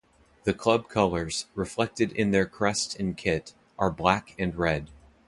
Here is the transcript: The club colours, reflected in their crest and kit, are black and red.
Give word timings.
The 0.45 0.53
club 0.55 0.89
colours, 0.89 1.45
reflected 1.53 2.11
in 2.11 2.31
their 2.31 2.47
crest 2.47 2.99
and 2.99 3.15
kit, 3.15 3.53
are 3.77 3.91
black 3.91 4.33
and 4.39 4.55
red. 4.55 4.89